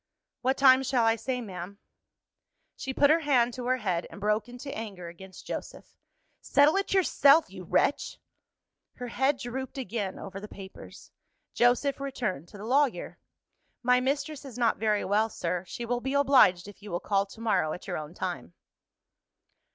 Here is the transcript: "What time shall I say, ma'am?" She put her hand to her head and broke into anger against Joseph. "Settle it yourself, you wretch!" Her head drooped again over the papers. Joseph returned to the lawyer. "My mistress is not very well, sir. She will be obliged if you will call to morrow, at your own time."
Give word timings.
"What 0.41 0.57
time 0.57 0.81
shall 0.81 1.05
I 1.05 1.15
say, 1.15 1.41
ma'am?" 1.41 1.77
She 2.75 2.91
put 2.91 3.11
her 3.11 3.19
hand 3.19 3.53
to 3.53 3.67
her 3.67 3.77
head 3.77 4.07
and 4.09 4.19
broke 4.19 4.49
into 4.49 4.75
anger 4.75 5.09
against 5.09 5.45
Joseph. 5.45 5.95
"Settle 6.41 6.75
it 6.77 6.91
yourself, 6.91 7.51
you 7.51 7.65
wretch!" 7.65 8.19
Her 8.95 9.09
head 9.09 9.37
drooped 9.37 9.77
again 9.77 10.17
over 10.17 10.39
the 10.39 10.47
papers. 10.47 11.11
Joseph 11.53 11.99
returned 11.99 12.47
to 12.47 12.57
the 12.57 12.65
lawyer. 12.65 13.19
"My 13.83 13.99
mistress 13.99 14.43
is 14.43 14.57
not 14.57 14.77
very 14.77 15.05
well, 15.05 15.29
sir. 15.29 15.65
She 15.67 15.85
will 15.85 16.01
be 16.01 16.15
obliged 16.15 16.67
if 16.67 16.81
you 16.81 16.89
will 16.89 16.99
call 16.99 17.27
to 17.27 17.39
morrow, 17.39 17.71
at 17.71 17.85
your 17.85 17.99
own 17.99 18.15
time." 18.15 18.55